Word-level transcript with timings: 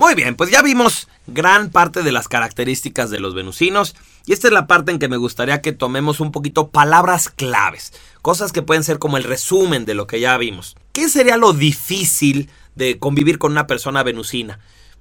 Muy 0.00 0.14
bien, 0.14 0.34
pues 0.34 0.50
ya 0.50 0.62
vimos 0.62 1.08
gran 1.26 1.68
parte 1.68 2.02
de 2.02 2.10
las 2.10 2.26
características 2.26 3.10
de 3.10 3.20
los 3.20 3.34
venusinos 3.34 3.94
y 4.24 4.32
esta 4.32 4.46
es 4.46 4.54
la 4.54 4.66
parte 4.66 4.92
en 4.92 4.98
que 4.98 5.10
me 5.10 5.18
gustaría 5.18 5.60
que 5.60 5.72
tomemos 5.72 6.20
un 6.20 6.32
poquito 6.32 6.70
palabras 6.70 7.28
claves, 7.28 7.92
cosas 8.22 8.50
que 8.50 8.62
pueden 8.62 8.82
ser 8.82 8.98
como 8.98 9.18
el 9.18 9.24
resumen 9.24 9.84
de 9.84 9.92
lo 9.92 10.06
que 10.06 10.18
ya 10.18 10.38
vimos. 10.38 10.74
¿Qué 10.94 11.10
sería 11.10 11.36
lo 11.36 11.52
difícil 11.52 12.48
de 12.76 12.98
convivir 12.98 13.36
con 13.36 13.52
una 13.52 13.66
persona 13.66 14.02
venusina? 14.02 14.58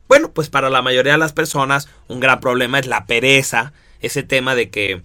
Bueno, 0.09 0.33
pues 0.33 0.49
para 0.49 0.70
la 0.70 0.82
mayoría 0.82 1.13
de 1.13 1.20
las 1.20 1.31
personas 1.31 1.88
un 2.09 2.20
gran 2.20 2.41
problema 2.41 2.77
es 2.77 2.86
la 2.86 3.05
pereza, 3.05 3.71
ese 4.02 4.23
tema 4.23 4.54
de 4.54 4.70
que 4.70 5.02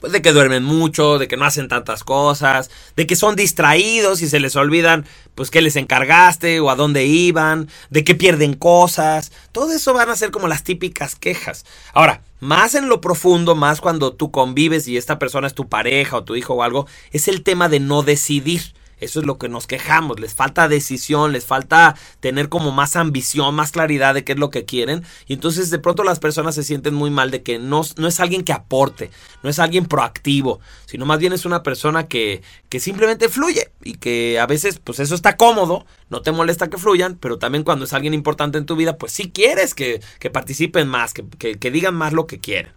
pues 0.00 0.12
de 0.12 0.22
que 0.22 0.32
duermen 0.32 0.64
mucho, 0.64 1.18
de 1.18 1.28
que 1.28 1.36
no 1.36 1.44
hacen 1.44 1.68
tantas 1.68 2.04
cosas, 2.04 2.70
de 2.96 3.06
que 3.06 3.16
son 3.16 3.36
distraídos 3.36 4.22
y 4.22 4.28
se 4.28 4.40
les 4.40 4.56
olvidan 4.56 5.06
pues 5.34 5.50
qué 5.50 5.60
les 5.60 5.76
encargaste 5.76 6.60
o 6.60 6.70
a 6.70 6.76
dónde 6.76 7.04
iban, 7.04 7.68
de 7.90 8.04
que 8.04 8.14
pierden 8.14 8.54
cosas. 8.54 9.32
Todo 9.52 9.72
eso 9.72 9.92
van 9.92 10.10
a 10.10 10.16
ser 10.16 10.30
como 10.30 10.48
las 10.48 10.64
típicas 10.64 11.14
quejas. 11.14 11.64
Ahora, 11.92 12.22
más 12.40 12.74
en 12.74 12.88
lo 12.88 13.00
profundo, 13.00 13.54
más 13.54 13.80
cuando 13.80 14.14
tú 14.14 14.30
convives 14.30 14.88
y 14.88 14.96
esta 14.96 15.18
persona 15.18 15.46
es 15.46 15.54
tu 15.54 15.68
pareja 15.68 16.16
o 16.16 16.24
tu 16.24 16.36
hijo 16.36 16.54
o 16.54 16.62
algo, 16.62 16.86
es 17.12 17.28
el 17.28 17.42
tema 17.42 17.68
de 17.68 17.80
no 17.80 18.02
decidir. 18.02 18.74
Eso 19.00 19.20
es 19.20 19.26
lo 19.26 19.38
que 19.38 19.48
nos 19.48 19.66
quejamos. 19.66 20.20
Les 20.20 20.34
falta 20.34 20.68
decisión, 20.68 21.32
les 21.32 21.44
falta 21.44 21.96
tener 22.20 22.48
como 22.48 22.70
más 22.70 22.96
ambición, 22.96 23.54
más 23.54 23.72
claridad 23.72 24.14
de 24.14 24.24
qué 24.24 24.32
es 24.32 24.38
lo 24.38 24.50
que 24.50 24.64
quieren. 24.64 25.04
Y 25.26 25.34
entonces 25.34 25.70
de 25.70 25.78
pronto 25.78 26.04
las 26.04 26.20
personas 26.20 26.54
se 26.54 26.62
sienten 26.62 26.94
muy 26.94 27.10
mal 27.10 27.30
de 27.30 27.42
que 27.42 27.58
no, 27.58 27.82
no 27.96 28.08
es 28.08 28.20
alguien 28.20 28.44
que 28.44 28.52
aporte, 28.52 29.10
no 29.42 29.50
es 29.50 29.58
alguien 29.58 29.86
proactivo, 29.86 30.60
sino 30.86 31.06
más 31.06 31.18
bien 31.18 31.32
es 31.32 31.44
una 31.44 31.62
persona 31.62 32.06
que, 32.06 32.42
que 32.68 32.80
simplemente 32.80 33.28
fluye 33.28 33.70
y 33.82 33.94
que 33.94 34.38
a 34.38 34.46
veces 34.46 34.78
pues 34.78 35.00
eso 35.00 35.14
está 35.14 35.36
cómodo, 35.36 35.86
no 36.08 36.22
te 36.22 36.32
molesta 36.32 36.68
que 36.68 36.78
fluyan, 36.78 37.16
pero 37.16 37.38
también 37.38 37.64
cuando 37.64 37.84
es 37.84 37.92
alguien 37.92 38.14
importante 38.14 38.58
en 38.58 38.66
tu 38.66 38.76
vida, 38.76 38.98
pues 38.98 39.12
sí 39.12 39.30
quieres 39.30 39.74
que, 39.74 40.00
que 40.18 40.30
participen 40.30 40.88
más, 40.88 41.14
que, 41.14 41.24
que, 41.38 41.58
que 41.58 41.70
digan 41.70 41.94
más 41.94 42.12
lo 42.12 42.26
que 42.26 42.40
quieren. 42.40 42.72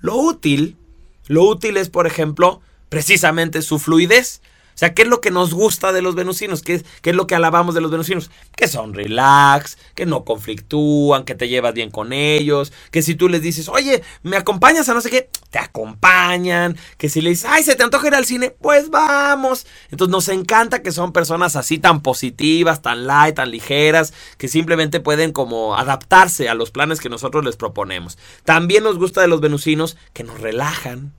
Lo 0.00 0.16
útil, 0.16 0.76
lo 1.26 1.44
útil 1.44 1.76
es, 1.76 1.88
por 1.88 2.06
ejemplo, 2.06 2.60
precisamente 2.88 3.62
su 3.62 3.78
fluidez. 3.78 4.42
O 4.76 4.78
sea, 4.78 4.92
¿qué 4.92 5.02
es 5.02 5.08
lo 5.08 5.22
que 5.22 5.30
nos 5.30 5.54
gusta 5.54 5.90
de 5.90 6.02
los 6.02 6.14
venusinos? 6.14 6.60
¿Qué 6.60 6.74
es, 6.74 6.84
¿Qué 7.00 7.08
es, 7.08 7.16
lo 7.16 7.26
que 7.26 7.34
alabamos 7.34 7.74
de 7.74 7.80
los 7.80 7.90
venusinos? 7.90 8.30
Que 8.54 8.68
son 8.68 8.92
relax, 8.92 9.78
que 9.94 10.04
no 10.04 10.26
conflictúan, 10.26 11.24
que 11.24 11.34
te 11.34 11.48
llevas 11.48 11.72
bien 11.72 11.90
con 11.90 12.12
ellos, 12.12 12.74
que 12.90 13.00
si 13.00 13.14
tú 13.14 13.30
les 13.30 13.40
dices, 13.40 13.70
oye, 13.70 14.02
¿me 14.22 14.36
acompañas 14.36 14.86
a 14.90 14.92
no 14.92 15.00
sé 15.00 15.08
qué? 15.08 15.30
Te 15.48 15.58
acompañan, 15.58 16.76
que 16.98 17.08
si 17.08 17.22
le 17.22 17.30
dices, 17.30 17.48
ay, 17.50 17.62
se 17.62 17.74
te 17.74 17.84
antoja 17.84 18.08
ir 18.08 18.14
al 18.14 18.26
cine, 18.26 18.50
pues 18.50 18.90
vamos. 18.90 19.66
Entonces 19.90 20.12
nos 20.12 20.28
encanta 20.28 20.82
que 20.82 20.92
son 20.92 21.14
personas 21.14 21.56
así 21.56 21.78
tan 21.78 22.02
positivas, 22.02 22.82
tan 22.82 23.06
light, 23.06 23.36
tan 23.36 23.50
ligeras, 23.50 24.12
que 24.36 24.46
simplemente 24.46 25.00
pueden 25.00 25.32
como 25.32 25.74
adaptarse 25.74 26.50
a 26.50 26.54
los 26.54 26.70
planes 26.70 27.00
que 27.00 27.08
nosotros 27.08 27.46
les 27.46 27.56
proponemos. 27.56 28.18
También 28.44 28.84
nos 28.84 28.98
gusta 28.98 29.22
de 29.22 29.28
los 29.28 29.40
venusinos 29.40 29.96
que 30.12 30.22
nos 30.22 30.38
relajan, 30.38 31.14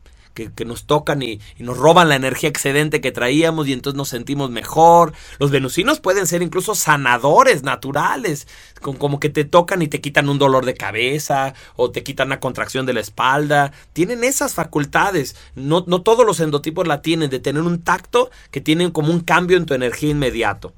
que, 0.45 0.65
nos 0.65 0.85
tocan 0.85 1.21
y, 1.21 1.39
y, 1.57 1.63
nos 1.63 1.77
roban 1.77 2.09
la 2.09 2.15
energía 2.15 2.49
excedente 2.49 3.01
que 3.01 3.11
traíamos 3.11 3.67
y 3.67 3.73
entonces 3.73 3.97
nos 3.97 4.09
sentimos 4.09 4.49
mejor. 4.49 5.13
Los 5.39 5.51
venusinos 5.51 5.99
pueden 5.99 6.27
ser 6.27 6.41
incluso 6.41 6.75
sanadores 6.75 7.63
naturales, 7.63 8.47
con, 8.81 8.95
como 8.95 9.19
que 9.19 9.29
te 9.29 9.45
tocan 9.45 9.81
y 9.81 9.87
te 9.87 10.01
quitan 10.01 10.29
un 10.29 10.39
dolor 10.39 10.65
de 10.65 10.75
cabeza 10.75 11.53
o 11.75 11.91
te 11.91 12.03
quitan 12.03 12.27
una 12.27 12.39
contracción 12.39 12.85
de 12.85 12.93
la 12.93 12.99
espalda. 12.99 13.71
Tienen 13.93 14.23
esas 14.23 14.53
facultades. 14.53 15.35
No, 15.55 15.83
no 15.87 16.01
todos 16.01 16.25
los 16.25 16.39
endotipos 16.39 16.87
la 16.87 17.01
tienen, 17.01 17.29
de 17.29 17.39
tener 17.39 17.63
un 17.63 17.81
tacto 17.81 18.29
que 18.51 18.61
tienen 18.61 18.91
como 18.91 19.11
un 19.11 19.21
cambio 19.21 19.57
en 19.57 19.65
tu 19.65 19.73
energía 19.73 20.11
inmediato. 20.11 20.73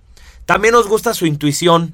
También 0.45 0.73
nos 0.73 0.87
gusta 0.87 1.13
su 1.13 1.25
intuición 1.25 1.93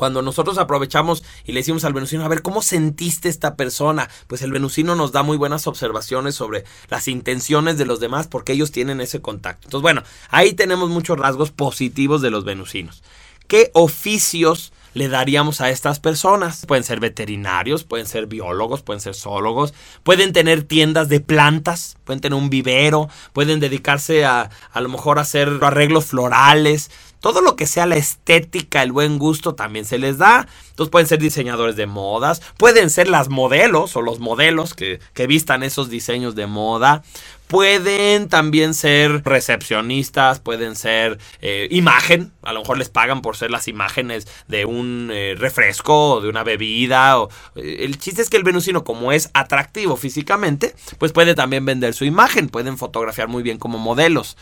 cuando 0.00 0.22
nosotros 0.22 0.56
aprovechamos 0.56 1.22
y 1.44 1.52
le 1.52 1.60
decimos 1.60 1.84
al 1.84 1.92
venusino, 1.92 2.24
a 2.24 2.28
ver, 2.28 2.40
¿cómo 2.40 2.62
sentiste 2.62 3.28
esta 3.28 3.54
persona? 3.54 4.08
Pues 4.28 4.40
el 4.40 4.50
venusino 4.50 4.96
nos 4.96 5.12
da 5.12 5.22
muy 5.22 5.36
buenas 5.36 5.66
observaciones 5.66 6.34
sobre 6.34 6.64
las 6.88 7.06
intenciones 7.06 7.76
de 7.76 7.84
los 7.84 8.00
demás 8.00 8.26
porque 8.26 8.54
ellos 8.54 8.72
tienen 8.72 9.02
ese 9.02 9.20
contacto. 9.20 9.66
Entonces, 9.66 9.82
bueno, 9.82 10.02
ahí 10.30 10.54
tenemos 10.54 10.88
muchos 10.88 11.18
rasgos 11.18 11.50
positivos 11.50 12.22
de 12.22 12.30
los 12.30 12.46
venusinos. 12.46 13.02
¿Qué 13.46 13.70
oficios 13.74 14.72
le 14.94 15.08
daríamos 15.08 15.60
a 15.60 15.68
estas 15.68 16.00
personas? 16.00 16.64
Pueden 16.64 16.84
ser 16.84 16.98
veterinarios, 16.98 17.84
pueden 17.84 18.06
ser 18.06 18.26
biólogos, 18.26 18.80
pueden 18.80 19.02
ser 19.02 19.14
zoólogos, 19.14 19.74
pueden 20.02 20.32
tener 20.32 20.62
tiendas 20.62 21.10
de 21.10 21.20
plantas, 21.20 21.98
pueden 22.04 22.22
tener 22.22 22.38
un 22.38 22.48
vivero, 22.48 23.10
pueden 23.34 23.60
dedicarse 23.60 24.24
a 24.24 24.48
a 24.72 24.80
lo 24.80 24.88
mejor 24.88 25.18
hacer 25.18 25.58
arreglos 25.60 26.06
florales, 26.06 26.90
todo 27.20 27.40
lo 27.40 27.56
que 27.56 27.66
sea 27.66 27.86
la 27.86 27.96
estética, 27.96 28.82
el 28.82 28.92
buen 28.92 29.18
gusto 29.18 29.54
también 29.54 29.84
se 29.84 29.98
les 29.98 30.18
da. 30.18 30.46
Entonces 30.70 30.90
pueden 30.90 31.06
ser 31.06 31.18
diseñadores 31.18 31.76
de 31.76 31.86
modas, 31.86 32.40
pueden 32.56 32.90
ser 32.90 33.08
las 33.08 33.28
modelos 33.28 33.94
o 33.96 34.02
los 34.02 34.18
modelos 34.18 34.74
que, 34.74 35.00
que 35.12 35.26
vistan 35.26 35.62
esos 35.62 35.90
diseños 35.90 36.34
de 36.34 36.46
moda. 36.46 37.02
Pueden 37.50 38.28
también 38.28 38.74
ser 38.74 39.24
recepcionistas, 39.24 40.38
pueden 40.38 40.76
ser 40.76 41.18
eh, 41.42 41.66
imagen, 41.72 42.30
a 42.42 42.52
lo 42.52 42.60
mejor 42.60 42.78
les 42.78 42.90
pagan 42.90 43.22
por 43.22 43.36
ser 43.36 43.50
las 43.50 43.66
imágenes 43.66 44.28
de 44.46 44.66
un 44.66 45.10
eh, 45.12 45.34
refresco 45.36 46.12
o 46.12 46.20
de 46.20 46.28
una 46.28 46.44
bebida. 46.44 47.18
O, 47.18 47.28
eh, 47.56 47.78
el 47.80 47.98
chiste 47.98 48.22
es 48.22 48.30
que 48.30 48.36
el 48.36 48.44
venusino, 48.44 48.84
como 48.84 49.10
es 49.10 49.30
atractivo 49.34 49.96
físicamente, 49.96 50.76
pues 50.98 51.10
puede 51.10 51.34
también 51.34 51.64
vender 51.64 51.92
su 51.92 52.04
imagen, 52.04 52.48
pueden 52.48 52.78
fotografiar 52.78 53.26
muy 53.26 53.42
bien 53.42 53.58
como 53.58 53.78
modelos 53.78 54.36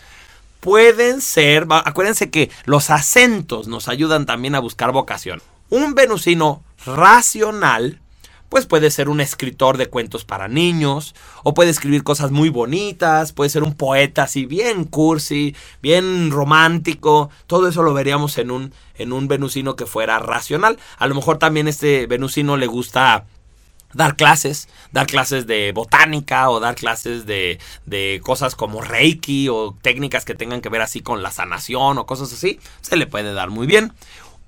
pueden 0.60 1.20
ser, 1.20 1.66
acuérdense 1.70 2.30
que 2.30 2.50
los 2.64 2.90
acentos 2.90 3.68
nos 3.68 3.88
ayudan 3.88 4.26
también 4.26 4.54
a 4.54 4.60
buscar 4.60 4.92
vocación. 4.92 5.40
Un 5.70 5.94
venusino 5.94 6.62
racional, 6.84 8.00
pues 8.48 8.66
puede 8.66 8.90
ser 8.90 9.08
un 9.08 9.20
escritor 9.20 9.76
de 9.76 9.88
cuentos 9.88 10.24
para 10.24 10.48
niños, 10.48 11.14
o 11.44 11.52
puede 11.54 11.70
escribir 11.70 12.02
cosas 12.02 12.30
muy 12.30 12.48
bonitas, 12.48 13.32
puede 13.32 13.50
ser 13.50 13.62
un 13.62 13.74
poeta 13.74 14.22
así 14.22 14.46
bien 14.46 14.84
cursi, 14.84 15.54
bien 15.82 16.30
romántico, 16.30 17.30
todo 17.46 17.68
eso 17.68 17.82
lo 17.82 17.92
veríamos 17.92 18.38
en 18.38 18.50
un, 18.50 18.72
en 18.94 19.12
un 19.12 19.28
venusino 19.28 19.76
que 19.76 19.86
fuera 19.86 20.18
racional. 20.18 20.78
A 20.96 21.06
lo 21.06 21.14
mejor 21.14 21.38
también 21.38 21.68
este 21.68 22.06
venusino 22.06 22.56
le 22.56 22.66
gusta 22.66 23.26
dar 23.94 24.16
clases, 24.16 24.68
dar 24.92 25.06
clases 25.06 25.46
de 25.46 25.72
botánica 25.72 26.50
o 26.50 26.60
dar 26.60 26.74
clases 26.74 27.26
de, 27.26 27.58
de, 27.86 28.20
cosas 28.22 28.54
como 28.54 28.80
Reiki 28.80 29.48
o 29.48 29.74
técnicas 29.80 30.24
que 30.24 30.34
tengan 30.34 30.60
que 30.60 30.68
ver 30.68 30.82
así 30.82 31.00
con 31.00 31.22
la 31.22 31.30
sanación 31.30 31.98
o 31.98 32.06
cosas 32.06 32.32
así, 32.32 32.60
se 32.80 32.96
le 32.96 33.06
puede 33.06 33.32
dar 33.32 33.50
muy 33.50 33.66
bien. 33.66 33.92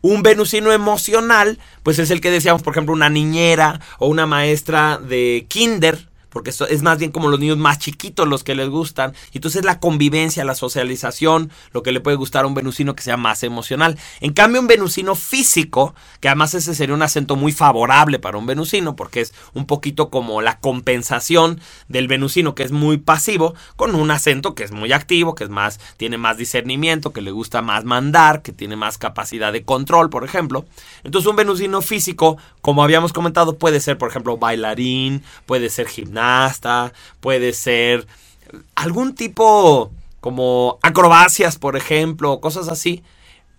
Un 0.02 0.22
venusino 0.22 0.72
emocional, 0.72 1.58
pues 1.82 1.98
es 1.98 2.10
el 2.10 2.20
que 2.20 2.30
decíamos, 2.30 2.62
por 2.62 2.72
ejemplo, 2.72 2.94
una 2.94 3.10
niñera 3.10 3.80
o 3.98 4.08
una 4.08 4.26
maestra 4.26 4.98
de 4.98 5.46
kinder, 5.48 6.09
porque 6.30 6.50
eso 6.50 6.66
es 6.66 6.82
más 6.82 6.98
bien 6.98 7.10
como 7.10 7.28
los 7.28 7.38
niños 7.38 7.58
más 7.58 7.78
chiquitos 7.78 8.26
los 8.26 8.44
que 8.44 8.54
les 8.54 8.68
gustan. 8.68 9.14
Y 9.32 9.38
entonces 9.38 9.64
la 9.64 9.80
convivencia, 9.80 10.44
la 10.44 10.54
socialización, 10.54 11.50
lo 11.72 11.82
que 11.82 11.92
le 11.92 12.00
puede 12.00 12.16
gustar 12.16 12.44
a 12.44 12.46
un 12.46 12.54
venusino 12.54 12.94
que 12.94 13.02
sea 13.02 13.16
más 13.16 13.42
emocional. 13.42 13.98
En 14.20 14.32
cambio, 14.32 14.60
un 14.60 14.66
venusino 14.66 15.14
físico, 15.14 15.94
que 16.20 16.28
además 16.28 16.54
ese 16.54 16.74
sería 16.74 16.94
un 16.94 17.02
acento 17.02 17.36
muy 17.36 17.52
favorable 17.52 18.18
para 18.18 18.38
un 18.38 18.46
venusino, 18.46 18.96
porque 18.96 19.20
es 19.20 19.34
un 19.54 19.66
poquito 19.66 20.10
como 20.10 20.40
la 20.40 20.60
compensación 20.60 21.60
del 21.88 22.08
venusino 22.08 22.54
que 22.54 22.62
es 22.62 22.72
muy 22.72 22.98
pasivo, 22.98 23.54
con 23.76 23.94
un 23.94 24.10
acento 24.10 24.54
que 24.54 24.64
es 24.64 24.72
muy 24.72 24.92
activo, 24.92 25.34
que 25.34 25.44
es 25.44 25.50
más, 25.50 25.80
tiene 25.96 26.18
más 26.18 26.36
discernimiento, 26.36 27.12
que 27.12 27.20
le 27.20 27.30
gusta 27.30 27.62
más 27.62 27.84
mandar, 27.84 28.42
que 28.42 28.52
tiene 28.52 28.76
más 28.76 28.98
capacidad 28.98 29.52
de 29.52 29.64
control, 29.64 30.10
por 30.10 30.24
ejemplo. 30.24 30.64
Entonces, 31.04 31.28
un 31.28 31.36
venusino 31.36 31.82
físico, 31.82 32.38
como 32.60 32.82
habíamos 32.82 33.12
comentado, 33.12 33.56
puede 33.56 33.80
ser, 33.80 33.98
por 33.98 34.10
ejemplo, 34.10 34.36
bailarín, 34.36 35.22
puede 35.46 35.70
ser 35.70 35.88
gimnasta 35.88 36.92
puede 37.20 37.52
ser 37.52 38.06
algún 38.74 39.14
tipo 39.14 39.90
como 40.20 40.78
acrobacias, 40.82 41.58
por 41.58 41.76
ejemplo, 41.76 42.40
cosas 42.40 42.68
así. 42.68 43.02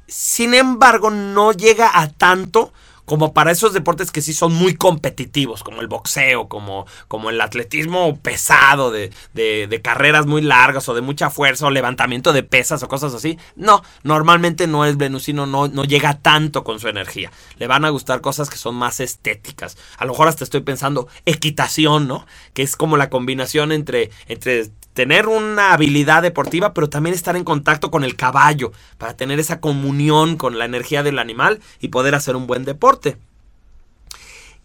Sin 0.07 0.53
embargo, 0.53 1.09
no 1.09 1.51
llega 1.53 1.89
a 1.93 2.09
tanto 2.09 2.73
como 3.11 3.33
para 3.33 3.51
esos 3.51 3.73
deportes 3.73 4.09
que 4.09 4.21
sí 4.21 4.31
son 4.31 4.53
muy 4.53 4.75
competitivos, 4.75 5.63
como 5.63 5.81
el 5.81 5.89
boxeo, 5.89 6.47
como, 6.47 6.85
como 7.09 7.29
el 7.29 7.41
atletismo 7.41 8.17
pesado, 8.17 8.89
de, 8.89 9.11
de, 9.33 9.67
de, 9.67 9.81
carreras 9.81 10.27
muy 10.27 10.41
largas 10.41 10.87
o 10.87 10.93
de 10.93 11.01
mucha 11.01 11.29
fuerza, 11.29 11.65
o 11.65 11.71
levantamiento 11.71 12.31
de 12.31 12.43
pesas 12.43 12.83
o 12.83 12.87
cosas 12.87 13.13
así. 13.13 13.37
No, 13.57 13.83
normalmente 14.03 14.65
no 14.65 14.85
es 14.85 14.95
venusino, 14.95 15.45
no, 15.45 15.67
no 15.67 15.83
llega 15.83 16.19
tanto 16.19 16.63
con 16.63 16.79
su 16.79 16.87
energía. 16.87 17.33
Le 17.57 17.67
van 17.67 17.83
a 17.83 17.89
gustar 17.89 18.21
cosas 18.21 18.49
que 18.49 18.55
son 18.55 18.75
más 18.75 19.01
estéticas. 19.01 19.77
A 19.97 20.05
lo 20.05 20.13
mejor 20.13 20.29
hasta 20.29 20.45
estoy 20.45 20.61
pensando 20.61 21.09
equitación, 21.25 22.07
¿no? 22.07 22.25
Que 22.53 22.61
es 22.63 22.77
como 22.77 22.95
la 22.95 23.09
combinación 23.09 23.73
entre, 23.73 24.09
entre 24.29 24.71
tener 24.93 25.27
una 25.27 25.73
habilidad 25.73 26.21
deportiva, 26.21 26.73
pero 26.73 26.89
también 26.89 27.15
estar 27.15 27.35
en 27.35 27.43
contacto 27.43 27.89
con 27.91 28.03
el 28.03 28.15
caballo, 28.15 28.71
para 28.97 29.15
tener 29.15 29.39
esa 29.39 29.59
comunión 29.59 30.37
con 30.37 30.59
la 30.59 30.65
energía 30.65 31.03
del 31.03 31.19
animal 31.19 31.59
y 31.79 31.87
poder 31.87 32.15
hacer 32.15 32.35
un 32.35 32.47
buen 32.47 32.65
deporte. 32.65 33.17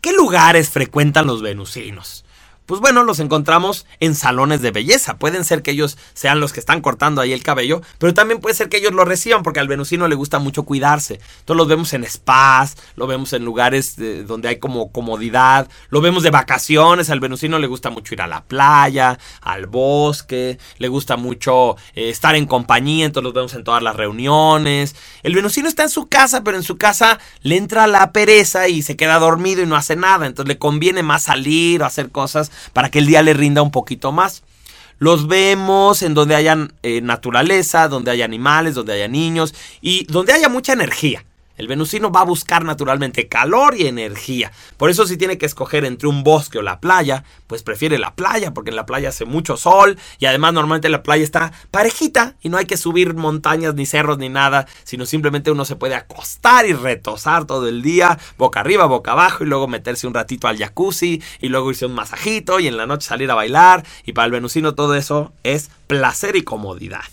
¿Qué 0.01 0.13
lugares 0.13 0.71
frecuentan 0.71 1.27
los 1.27 1.43
venusinos? 1.43 2.26
Pues 2.67 2.81
bueno, 2.81 3.05
los 3.05 3.21
encontramos 3.21 3.87
en 4.01 4.17
salones 4.17 4.61
de 4.61 4.73
belleza. 4.73 5.19
Pueden 5.19 5.45
ser 5.45 5.63
que 5.63 5.71
ellos 5.71 5.97
sean 6.15 6.41
los 6.41 6.53
que 6.53 6.59
están 6.59 6.81
cortando 6.81 7.21
ahí 7.21 7.33
el 7.33 7.45
cabello, 7.45 7.81
pero 7.99 8.13
también 8.13 8.41
puede 8.41 8.57
ser 8.57 8.69
que 8.69 8.79
ellos 8.79 8.93
lo 8.93 9.05
reciban 9.05 9.45
porque 9.45 9.61
al 9.61 9.69
venusino 9.69 10.09
le 10.09 10.17
gusta 10.17 10.41
mucho 10.41 10.65
cuidarse. 10.65 11.21
Entonces 11.39 11.57
los 11.57 11.69
vemos 11.69 11.93
en 11.93 12.05
spas, 12.05 12.77
lo 12.97 13.07
vemos 13.07 13.33
en 13.33 13.45
lugares 13.45 13.95
donde 14.27 14.49
hay 14.49 14.59
como 14.59 14.91
comodidad, 14.91 15.69
lo 15.91 16.01
vemos 16.01 16.25
de 16.25 16.31
vacaciones. 16.31 17.09
Al 17.09 17.21
venusino 17.21 17.61
le 17.61 17.69
gusta 17.69 17.91
mucho 17.91 18.15
ir 18.15 18.23
a 18.23 18.27
la 18.27 18.43
playa, 18.43 19.17
al 19.43 19.67
bosque, 19.67 20.59
le 20.79 20.89
gusta 20.89 21.17
mucho 21.17 21.77
eh, 21.95 22.11
estar 22.11 22.35
en 22.35 22.47
compañía, 22.47 23.07
entonces 23.07 23.25
los 23.27 23.35
vemos 23.35 23.55
en 23.55 23.63
todas 23.63 23.83
las 23.83 23.95
reuniones. 23.95 24.97
El 25.23 25.37
venusino 25.37 25.69
está 25.69 25.85
en 25.85 25.89
su 25.89 26.09
casa, 26.09 26.43
pero 26.43 26.57
en 26.57 26.65
su 26.65 26.77
casa 26.77 27.21
le 27.43 27.57
entra 27.57 27.87
la 27.87 28.11
pereza 28.11 28.67
y 28.67 28.83
se 28.83 28.97
queda 28.97 29.21
dormido 29.21 29.63
y 29.63 29.67
no 29.67 29.77
hace 29.77 29.95
nada. 29.95 30.27
Entonces 30.27 30.49
le 30.49 30.59
conviene 30.59 31.05
más 31.05 31.23
salir 31.23 31.83
o 31.83 31.87
hacer 31.87 32.11
cosas 32.11 32.51
para 32.73 32.91
que 32.91 32.99
el 32.99 33.07
día 33.07 33.23
le 33.23 33.35
rinda 33.35 33.63
un 33.63 33.71
poquito 33.71 34.13
más. 34.13 34.43
Los 34.99 35.29
vemos 35.29 36.03
en 36.03 36.15
donde 36.15 36.35
haya 36.35 36.57
eh, 36.83 37.03
naturaleza, 37.03 37.89
donde 37.89 38.11
haya 38.11 38.25
animales, 38.25 38.75
donde 38.75 38.95
haya 38.95 39.09
niños 39.09 39.55
y 39.83 40.05
donde 40.07 40.33
haya 40.33 40.49
mucha 40.49 40.73
energía. 40.73 41.26
El 41.57 41.69
venusino 41.69 42.11
va 42.11 42.21
a 42.21 42.25
buscar 42.25 42.65
naturalmente 42.65 43.29
calor 43.29 43.75
y 43.77 43.87
energía. 43.87 44.53
Por 44.77 44.91
eso 44.91 45.07
si 45.07 45.17
tiene 45.17 45.39
que 45.39 45.47
escoger 45.47 45.85
entre 45.85 46.09
un 46.09 46.23
bosque 46.23 46.59
o 46.59 46.63
la 46.63 46.81
playa, 46.81 47.25
pues 47.47 47.63
prefiere 47.63 47.99
la 47.99 48.15
playa, 48.15 48.53
porque 48.53 48.71
en 48.71 48.77
la 48.77 48.87
playa 48.87 49.09
hace 49.09 49.25
mucho 49.25 49.57
sol 49.57 49.99
y 50.19 50.27
además 50.27 50.53
normalmente 50.53 50.89
la 50.89 51.03
playa 51.03 51.25
está 51.25 51.53
parejita 51.71 52.37
y 52.43 52.49
no 52.49 52.59
hay 52.59 52.67
que 52.67 52.77
subir 52.77 53.15
montañas 53.15 53.75
ni 53.75 53.87
cerros 53.87 54.19
ni 54.19 54.29
nada, 54.29 54.67
sino 54.85 55.07
simplemente 55.07 55.51
uno 55.51 55.65
se 55.65 55.77
puede 55.77 55.95
acostar 55.95 56.67
y 56.67 56.73
retosar 56.73 57.47
todo 57.47 57.69
el 57.69 57.83
día, 57.83 58.19
boca 58.37 58.61
arriba, 58.61 58.87
boca 58.87 59.13
abajo 59.13 59.45
y 59.45 59.47
luego 59.47 59.69
meterse 59.69 60.07
un 60.07 60.15
ratito 60.15 60.49
al 60.49 60.59
jacuzzi 60.59 61.23
y 61.41 61.49
luego 61.49 61.71
irse 61.71 61.87
un 61.87 61.95
masajito 61.95 62.61
y 62.61 62.69
en 62.69 62.77
la 62.77 62.87
noche 62.87 63.09
salir 63.09 63.31
a 63.31 63.35
bailar 63.35 63.85
y 64.05 64.13
para 64.13 64.27
el 64.27 64.33
venusino 64.33 64.75
todo 64.75 64.95
eso 64.95 65.33
es 65.43 65.71
placer 65.87 66.37
y 66.37 66.43
comodidad. 66.43 67.05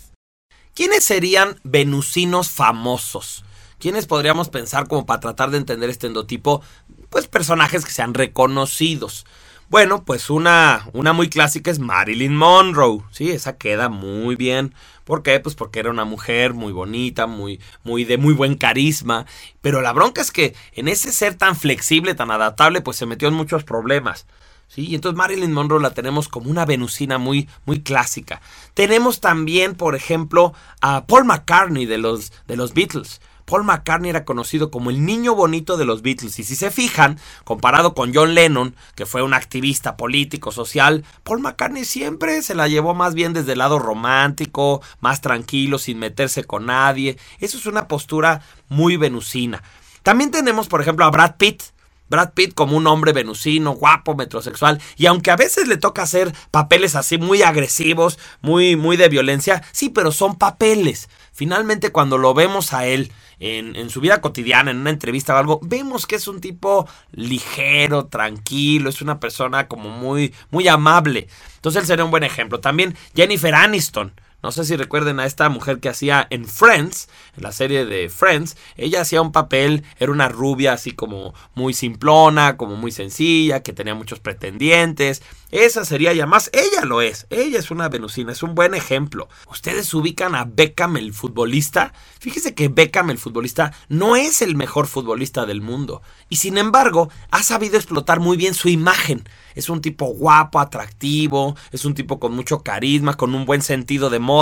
¿Quiénes 0.74 1.04
serían 1.04 1.56
venusinos 1.62 2.50
famosos? 2.50 3.44
¿Quiénes 3.78 4.06
podríamos 4.06 4.48
pensar 4.48 4.88
como 4.88 5.06
para 5.06 5.20
tratar 5.20 5.50
de 5.50 5.58
entender 5.58 5.90
este 5.90 6.06
endotipo? 6.06 6.62
Pues 7.10 7.26
personajes 7.26 7.84
que 7.84 7.90
sean 7.90 8.14
reconocidos. 8.14 9.24
Bueno, 9.70 10.04
pues 10.04 10.30
una, 10.30 10.88
una 10.92 11.12
muy 11.12 11.28
clásica 11.28 11.70
es 11.70 11.78
Marilyn 11.78 12.36
Monroe. 12.36 13.00
Sí, 13.10 13.30
esa 13.30 13.56
queda 13.56 13.88
muy 13.88 14.36
bien. 14.36 14.74
¿Por 15.04 15.22
qué? 15.22 15.40
Pues 15.40 15.54
porque 15.54 15.80
era 15.80 15.90
una 15.90 16.04
mujer 16.04 16.54
muy 16.54 16.72
bonita, 16.72 17.26
muy, 17.26 17.60
muy 17.82 18.04
de 18.04 18.18
muy 18.18 18.34
buen 18.34 18.56
carisma. 18.56 19.26
Pero 19.62 19.80
la 19.80 19.92
bronca 19.92 20.20
es 20.20 20.30
que 20.30 20.54
en 20.72 20.88
ese 20.88 21.12
ser 21.12 21.34
tan 21.34 21.56
flexible, 21.56 22.14
tan 22.14 22.30
adaptable, 22.30 22.82
pues 22.82 22.98
se 22.98 23.06
metió 23.06 23.28
en 23.28 23.34
muchos 23.34 23.64
problemas. 23.64 24.26
¿Sí? 24.68 24.86
Y 24.86 24.94
entonces 24.94 25.16
Marilyn 25.16 25.52
Monroe 25.52 25.80
la 25.80 25.92
tenemos 25.94 26.28
como 26.28 26.50
una 26.50 26.64
venusina 26.64 27.18
muy, 27.18 27.48
muy 27.64 27.82
clásica. 27.82 28.40
Tenemos 28.74 29.20
también, 29.20 29.74
por 29.74 29.94
ejemplo, 29.94 30.54
a 30.80 31.06
Paul 31.06 31.24
McCartney 31.24 31.86
de 31.86 31.98
los, 31.98 32.32
de 32.46 32.56
los 32.56 32.74
Beatles. 32.74 33.20
Paul 33.44 33.64
McCartney 33.64 34.10
era 34.10 34.24
conocido 34.24 34.70
como 34.70 34.90
el 34.90 35.04
niño 35.04 35.34
bonito 35.34 35.76
de 35.76 35.84
los 35.84 36.02
Beatles. 36.02 36.38
Y 36.38 36.44
si 36.44 36.56
se 36.56 36.70
fijan, 36.70 37.18
comparado 37.44 37.94
con 37.94 38.14
John 38.14 38.34
Lennon, 38.34 38.74
que 38.94 39.06
fue 39.06 39.22
un 39.22 39.34
activista 39.34 39.96
político, 39.96 40.52
social, 40.52 41.04
Paul 41.22 41.40
McCartney 41.40 41.84
siempre 41.84 42.42
se 42.42 42.54
la 42.54 42.68
llevó 42.68 42.94
más 42.94 43.14
bien 43.14 43.32
desde 43.32 43.52
el 43.52 43.58
lado 43.58 43.78
romántico, 43.78 44.82
más 45.00 45.20
tranquilo, 45.20 45.78
sin 45.78 45.98
meterse 45.98 46.44
con 46.44 46.66
nadie. 46.66 47.18
Eso 47.40 47.58
es 47.58 47.66
una 47.66 47.88
postura 47.88 48.42
muy 48.68 48.96
venusina. 48.96 49.62
También 50.02 50.30
tenemos, 50.30 50.68
por 50.68 50.80
ejemplo, 50.80 51.04
a 51.04 51.10
Brad 51.10 51.36
Pitt. 51.36 51.62
Brad 52.08 52.32
Pitt 52.34 52.54
como 52.54 52.76
un 52.76 52.86
hombre 52.86 53.12
venusino, 53.12 53.72
guapo, 53.72 54.14
metrosexual, 54.14 54.80
y 54.96 55.06
aunque 55.06 55.30
a 55.30 55.36
veces 55.36 55.68
le 55.68 55.76
toca 55.76 56.02
hacer 56.02 56.32
papeles 56.50 56.94
así 56.94 57.18
muy 57.18 57.42
agresivos, 57.42 58.18
muy, 58.40 58.76
muy 58.76 58.96
de 58.96 59.08
violencia, 59.08 59.62
sí, 59.72 59.88
pero 59.88 60.12
son 60.12 60.36
papeles. 60.36 61.08
Finalmente, 61.32 61.90
cuando 61.90 62.18
lo 62.18 62.34
vemos 62.34 62.72
a 62.72 62.86
él 62.86 63.10
en, 63.40 63.90
su 63.90 64.00
vida 64.00 64.20
cotidiana, 64.20 64.70
en 64.70 64.78
una 64.78 64.90
entrevista 64.90 65.34
o 65.34 65.38
algo, 65.38 65.60
vemos 65.62 66.06
que 66.06 66.16
es 66.16 66.28
un 66.28 66.40
tipo 66.40 66.88
ligero, 67.12 68.06
tranquilo, 68.06 68.88
es 68.88 69.02
una 69.02 69.20
persona 69.20 69.68
como 69.68 69.90
muy, 69.90 70.34
muy 70.50 70.68
amable. 70.68 71.28
Entonces 71.56 71.82
él 71.82 71.86
sería 71.86 72.04
un 72.04 72.10
buen 72.10 72.24
ejemplo. 72.24 72.60
También 72.60 72.96
Jennifer 73.14 73.54
Aniston. 73.54 74.12
No 74.44 74.52
sé 74.52 74.66
si 74.66 74.76
recuerden 74.76 75.20
a 75.20 75.24
esta 75.24 75.48
mujer 75.48 75.80
que 75.80 75.88
hacía 75.88 76.26
en 76.28 76.44
Friends, 76.44 77.08
en 77.34 77.44
la 77.44 77.50
serie 77.50 77.86
de 77.86 78.10
Friends. 78.10 78.58
Ella 78.76 79.00
hacía 79.00 79.22
un 79.22 79.32
papel, 79.32 79.84
era 79.98 80.12
una 80.12 80.28
rubia 80.28 80.74
así 80.74 80.90
como 80.90 81.32
muy 81.54 81.72
simplona, 81.72 82.58
como 82.58 82.76
muy 82.76 82.92
sencilla, 82.92 83.62
que 83.62 83.72
tenía 83.72 83.94
muchos 83.94 84.20
pretendientes. 84.20 85.22
Esa 85.50 85.86
sería 85.86 86.12
ya 86.12 86.26
más. 86.26 86.50
Ella 86.52 86.84
lo 86.84 87.00
es. 87.00 87.26
Ella 87.30 87.58
es 87.58 87.70
una 87.70 87.88
venusina. 87.88 88.32
Es 88.32 88.42
un 88.42 88.54
buen 88.54 88.74
ejemplo. 88.74 89.30
Ustedes 89.50 89.94
ubican 89.94 90.34
a 90.34 90.44
Beckham, 90.44 90.98
el 90.98 91.14
futbolista. 91.14 91.94
Fíjese 92.20 92.54
que 92.54 92.68
Beckham, 92.68 93.08
el 93.08 93.18
futbolista, 93.18 93.72
no 93.88 94.14
es 94.14 94.42
el 94.42 94.56
mejor 94.56 94.88
futbolista 94.88 95.46
del 95.46 95.62
mundo. 95.62 96.02
Y 96.28 96.36
sin 96.36 96.58
embargo, 96.58 97.08
ha 97.30 97.42
sabido 97.42 97.76
explotar 97.76 98.20
muy 98.20 98.36
bien 98.36 98.52
su 98.52 98.68
imagen 98.68 99.24
es 99.54 99.68
un 99.68 99.80
tipo 99.80 100.06
guapo, 100.06 100.58
atractivo, 100.58 101.56
es 101.72 101.84
un 101.84 101.94
tipo 101.94 102.18
con 102.18 102.34
mucho 102.34 102.62
carisma, 102.62 103.14
con 103.14 103.34
un 103.34 103.46
buen 103.46 103.62
sentido 103.62 104.10
de 104.10 104.18
moda 104.18 104.33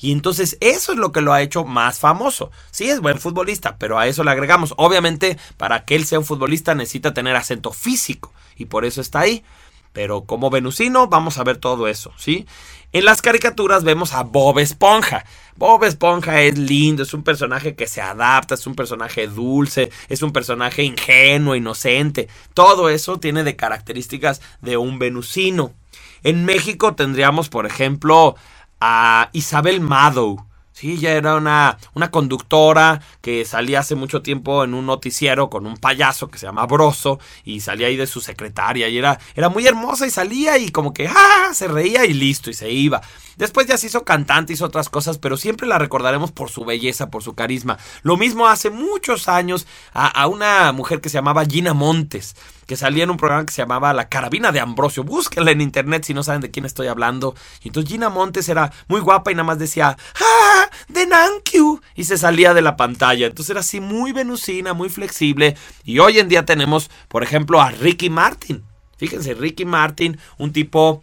y 0.00 0.12
entonces 0.12 0.56
eso 0.60 0.92
es 0.92 0.98
lo 0.98 1.12
que 1.12 1.20
lo 1.20 1.32
ha 1.32 1.42
hecho 1.42 1.64
más 1.64 1.98
famoso. 1.98 2.50
Sí 2.70 2.88
es 2.90 3.00
buen 3.00 3.18
futbolista, 3.18 3.76
pero 3.78 3.98
a 3.98 4.06
eso 4.06 4.24
le 4.24 4.30
agregamos, 4.30 4.74
obviamente 4.76 5.38
para 5.56 5.84
que 5.84 5.96
él 5.96 6.04
sea 6.04 6.18
un 6.18 6.24
futbolista 6.24 6.74
necesita 6.74 7.14
tener 7.14 7.36
acento 7.36 7.72
físico 7.72 8.32
y 8.56 8.66
por 8.66 8.84
eso 8.84 9.00
está 9.00 9.20
ahí. 9.20 9.44
Pero 9.92 10.24
como 10.24 10.50
venusino 10.50 11.08
vamos 11.08 11.38
a 11.38 11.44
ver 11.44 11.56
todo 11.56 11.88
eso, 11.88 12.12
¿sí? 12.16 12.46
En 12.92 13.04
las 13.04 13.20
caricaturas 13.20 13.84
vemos 13.84 14.12
a 14.12 14.22
Bob 14.22 14.58
Esponja. 14.58 15.24
Bob 15.56 15.84
Esponja 15.84 16.42
es 16.42 16.56
lindo, 16.56 17.02
es 17.02 17.12
un 17.14 17.22
personaje 17.22 17.74
que 17.74 17.86
se 17.86 18.00
adapta, 18.00 18.54
es 18.54 18.66
un 18.66 18.74
personaje 18.74 19.26
dulce, 19.26 19.90
es 20.08 20.22
un 20.22 20.32
personaje 20.32 20.84
ingenuo, 20.84 21.56
inocente. 21.56 22.28
Todo 22.54 22.88
eso 22.88 23.18
tiene 23.18 23.44
de 23.44 23.56
características 23.56 24.40
de 24.62 24.76
un 24.76 24.98
venusino. 24.98 25.72
En 26.22 26.44
México 26.44 26.94
tendríamos, 26.94 27.48
por 27.48 27.66
ejemplo, 27.66 28.36
a 28.80 29.28
Isabel 29.32 29.80
Madow. 29.80 30.47
Sí, 30.78 30.92
ella 30.92 31.10
era 31.14 31.34
una, 31.34 31.76
una 31.94 32.12
conductora 32.12 33.02
que 33.20 33.44
salía 33.44 33.80
hace 33.80 33.96
mucho 33.96 34.22
tiempo 34.22 34.62
en 34.62 34.74
un 34.74 34.86
noticiero 34.86 35.50
con 35.50 35.66
un 35.66 35.76
payaso 35.76 36.28
que 36.28 36.38
se 36.38 36.46
llama 36.46 36.66
Broso 36.66 37.18
y 37.44 37.58
salía 37.58 37.88
ahí 37.88 37.96
de 37.96 38.06
su 38.06 38.20
secretaria 38.20 38.88
y 38.88 38.96
era, 38.96 39.18
era 39.34 39.48
muy 39.48 39.66
hermosa 39.66 40.06
y 40.06 40.10
salía 40.10 40.56
y 40.56 40.68
como 40.70 40.94
que 40.94 41.08
¡ah! 41.08 41.50
se 41.52 41.66
reía 41.66 42.04
y 42.04 42.12
listo 42.12 42.48
y 42.48 42.54
se 42.54 42.70
iba. 42.70 43.00
Después 43.36 43.66
ya 43.66 43.76
se 43.76 43.88
hizo 43.88 44.04
cantante, 44.04 44.52
hizo 44.52 44.66
otras 44.66 44.88
cosas, 44.88 45.18
pero 45.18 45.36
siempre 45.36 45.66
la 45.66 45.78
recordaremos 45.78 46.30
por 46.30 46.48
su 46.48 46.64
belleza, 46.64 47.10
por 47.10 47.24
su 47.24 47.34
carisma. 47.34 47.76
Lo 48.02 48.16
mismo 48.16 48.46
hace 48.46 48.70
muchos 48.70 49.26
años 49.28 49.66
a, 49.92 50.06
a 50.06 50.28
una 50.28 50.70
mujer 50.70 51.00
que 51.00 51.08
se 51.08 51.14
llamaba 51.14 51.44
Gina 51.44 51.74
Montes 51.74 52.36
que 52.68 52.76
salía 52.76 53.04
en 53.04 53.10
un 53.10 53.16
programa 53.16 53.46
que 53.46 53.52
se 53.54 53.62
llamaba 53.62 53.94
La 53.94 54.10
Carabina 54.10 54.52
de 54.52 54.60
Ambrosio. 54.60 55.02
Búsquenla 55.02 55.52
en 55.52 55.62
internet 55.62 56.04
si 56.04 56.12
no 56.12 56.22
saben 56.22 56.42
de 56.42 56.50
quién 56.50 56.66
estoy 56.66 56.86
hablando. 56.86 57.34
Y 57.62 57.68
entonces 57.68 57.90
Gina 57.90 58.10
Montes 58.10 58.46
era 58.50 58.70
muy 58.88 59.00
guapa 59.00 59.32
y 59.32 59.34
nada 59.34 59.44
más 59.44 59.58
decía, 59.58 59.96
¡Ah! 60.20 60.67
¡De 60.88 61.06
Nankyu! 61.06 61.80
Y 61.94 62.04
se 62.04 62.18
salía 62.18 62.54
de 62.54 62.62
la 62.62 62.76
pantalla. 62.76 63.26
Entonces 63.26 63.50
era 63.50 63.60
así 63.60 63.80
muy 63.80 64.12
venusina, 64.12 64.74
muy 64.74 64.88
flexible. 64.88 65.56
Y 65.84 65.98
hoy 65.98 66.18
en 66.18 66.28
día 66.28 66.44
tenemos, 66.44 66.90
por 67.08 67.22
ejemplo, 67.22 67.60
a 67.60 67.70
Ricky 67.70 68.10
Martin. 68.10 68.64
Fíjense, 68.96 69.34
Ricky 69.34 69.64
Martin, 69.64 70.18
un 70.38 70.52
tipo 70.52 71.02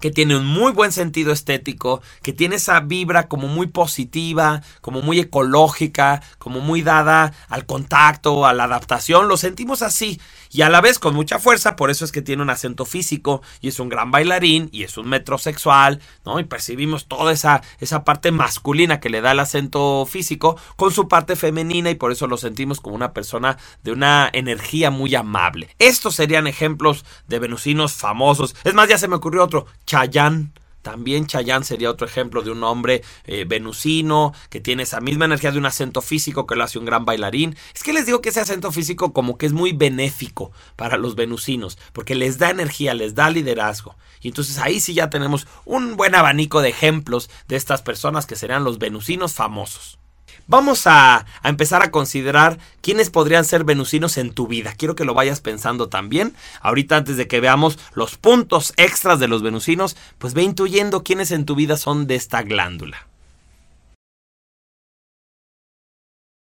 que 0.00 0.10
tiene 0.10 0.36
un 0.36 0.46
muy 0.46 0.72
buen 0.72 0.92
sentido 0.92 1.32
estético, 1.32 2.02
que 2.22 2.32
tiene 2.32 2.56
esa 2.56 2.80
vibra 2.80 3.28
como 3.28 3.48
muy 3.48 3.68
positiva, 3.68 4.62
como 4.80 5.02
muy 5.02 5.20
ecológica, 5.20 6.22
como 6.38 6.60
muy 6.60 6.82
dada 6.82 7.32
al 7.48 7.66
contacto, 7.66 8.46
a 8.46 8.52
la 8.52 8.64
adaptación, 8.64 9.28
lo 9.28 9.36
sentimos 9.36 9.82
así 9.82 10.20
y 10.52 10.62
a 10.62 10.68
la 10.68 10.80
vez 10.80 10.98
con 10.98 11.14
mucha 11.14 11.38
fuerza, 11.38 11.76
por 11.76 11.90
eso 11.90 12.04
es 12.04 12.10
que 12.10 12.22
tiene 12.22 12.42
un 12.42 12.50
acento 12.50 12.84
físico 12.84 13.40
y 13.60 13.68
es 13.68 13.78
un 13.78 13.88
gran 13.88 14.10
bailarín 14.10 14.68
y 14.72 14.82
es 14.82 14.98
un 14.98 15.08
metrosexual, 15.08 16.00
¿no? 16.24 16.40
Y 16.40 16.44
percibimos 16.44 17.06
toda 17.06 17.32
esa, 17.32 17.62
esa 17.78 18.02
parte 18.02 18.32
masculina 18.32 18.98
que 18.98 19.10
le 19.10 19.20
da 19.20 19.30
el 19.30 19.38
acento 19.38 20.06
físico 20.10 20.56
con 20.74 20.90
su 20.90 21.06
parte 21.06 21.36
femenina 21.36 21.90
y 21.90 21.94
por 21.94 22.10
eso 22.10 22.26
lo 22.26 22.36
sentimos 22.36 22.80
como 22.80 22.96
una 22.96 23.12
persona 23.12 23.58
de 23.84 23.92
una 23.92 24.28
energía 24.32 24.90
muy 24.90 25.14
amable. 25.14 25.68
Estos 25.78 26.16
serían 26.16 26.48
ejemplos 26.48 27.04
de 27.28 27.38
venusinos 27.38 27.92
famosos. 27.92 28.56
Es 28.64 28.74
más, 28.74 28.88
ya 28.88 28.98
se 28.98 29.06
me 29.06 29.16
ocurrió 29.16 29.44
otro, 29.44 29.66
Chayanne. 29.90 30.52
También 30.82 31.26
Chayanne 31.26 31.64
sería 31.64 31.90
otro 31.90 32.06
ejemplo 32.06 32.42
de 32.42 32.52
un 32.52 32.62
hombre 32.62 33.02
eh, 33.24 33.44
venusino 33.44 34.32
que 34.48 34.60
tiene 34.60 34.84
esa 34.84 35.00
misma 35.00 35.24
energía 35.24 35.50
de 35.50 35.58
un 35.58 35.66
acento 35.66 36.00
físico 36.00 36.46
que 36.46 36.54
lo 36.54 36.62
hace 36.62 36.78
un 36.78 36.84
gran 36.84 37.04
bailarín. 37.04 37.56
Es 37.74 37.82
que 37.82 37.92
les 37.92 38.06
digo 38.06 38.22
que 38.22 38.28
ese 38.28 38.40
acento 38.40 38.70
físico 38.70 39.12
como 39.12 39.36
que 39.36 39.46
es 39.46 39.52
muy 39.52 39.72
benéfico 39.72 40.52
para 40.76 40.96
los 40.96 41.16
venusinos 41.16 41.76
porque 41.92 42.14
les 42.14 42.38
da 42.38 42.50
energía, 42.50 42.94
les 42.94 43.16
da 43.16 43.30
liderazgo. 43.30 43.96
Y 44.22 44.28
entonces 44.28 44.58
ahí 44.58 44.78
sí 44.78 44.94
ya 44.94 45.10
tenemos 45.10 45.48
un 45.64 45.96
buen 45.96 46.14
abanico 46.14 46.62
de 46.62 46.68
ejemplos 46.68 47.28
de 47.48 47.56
estas 47.56 47.82
personas 47.82 48.26
que 48.26 48.36
serán 48.36 48.62
los 48.62 48.78
venusinos 48.78 49.34
famosos. 49.34 49.99
Vamos 50.46 50.86
a, 50.86 51.26
a, 51.42 51.48
empezar 51.48 51.82
a 51.82 51.90
considerar 51.90 52.58
quiénes 52.80 53.10
podrían 53.10 53.44
ser 53.44 53.64
venusinos 53.64 54.16
en 54.18 54.32
tu 54.32 54.46
vida. 54.46 54.74
Quiero 54.76 54.94
que 54.94 55.04
lo 55.04 55.14
vayas 55.14 55.40
pensando 55.40 55.88
también. 55.88 56.34
Ahorita 56.60 56.96
antes 56.96 57.16
de 57.16 57.28
que 57.28 57.40
veamos 57.40 57.78
los 57.94 58.16
puntos 58.16 58.72
extras 58.76 59.20
de 59.20 59.28
los 59.28 59.42
venusinos, 59.42 59.96
pues 60.18 60.34
ve 60.34 60.42
intuyendo 60.42 61.02
quiénes 61.02 61.30
en 61.30 61.44
tu 61.44 61.54
vida 61.54 61.76
son 61.76 62.06
de 62.06 62.14
esta 62.14 62.42
glándula. 62.42 63.09